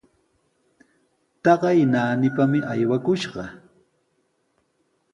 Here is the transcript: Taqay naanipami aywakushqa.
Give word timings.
Taqay 1.43 1.79
naanipami 1.91 2.59
aywakushqa. 2.71 3.43